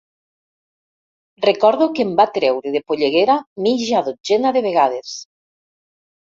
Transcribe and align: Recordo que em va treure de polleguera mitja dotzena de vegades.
Recordo 1.47 1.89
que 1.99 2.07
em 2.07 2.15
va 2.21 2.25
treure 2.39 2.73
de 2.77 2.83
polleguera 2.89 3.37
mitja 3.69 4.03
dotzena 4.11 4.57
de 4.59 4.67
vegades. 4.71 5.17